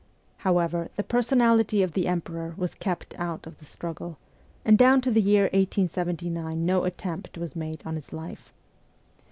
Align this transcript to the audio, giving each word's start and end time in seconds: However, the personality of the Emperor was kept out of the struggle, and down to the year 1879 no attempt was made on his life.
However, 0.37 0.89
the 0.95 1.03
personality 1.03 1.83
of 1.83 1.93
the 1.93 2.07
Emperor 2.07 2.55
was 2.57 2.73
kept 2.73 3.13
out 3.19 3.45
of 3.45 3.59
the 3.59 3.65
struggle, 3.65 4.17
and 4.65 4.75
down 4.75 4.99
to 5.01 5.11
the 5.11 5.21
year 5.21 5.43
1879 5.43 6.65
no 6.65 6.85
attempt 6.85 7.37
was 7.37 7.55
made 7.55 7.83
on 7.85 7.93
his 7.93 8.11
life. 8.11 8.51